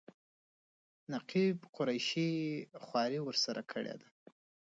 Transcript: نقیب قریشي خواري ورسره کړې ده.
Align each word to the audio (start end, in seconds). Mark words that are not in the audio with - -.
نقیب 1.13 1.57
قریشي 1.75 2.31
خواري 2.85 3.19
ورسره 3.23 3.61
کړې 3.71 3.93
ده. 4.01 4.07